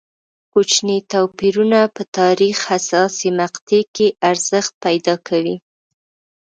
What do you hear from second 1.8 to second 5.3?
په تاریخ حساسې مقطعې کې ارزښت پیدا